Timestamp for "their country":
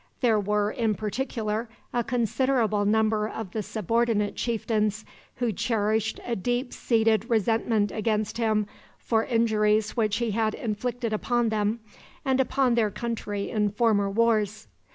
12.73-13.51